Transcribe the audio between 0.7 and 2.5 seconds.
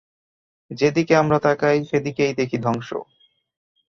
যেদিকেই আমরা তাকাই, সেদিকেই